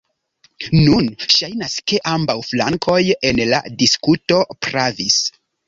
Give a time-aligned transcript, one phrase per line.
[0.77, 2.97] Nun ŝajnas ke ambaŭ flankoj
[3.31, 5.23] en la diskuto pravis.